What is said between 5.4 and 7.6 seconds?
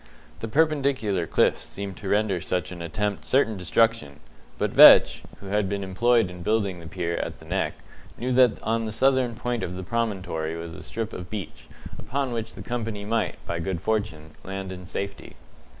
had been employed in building the pier at the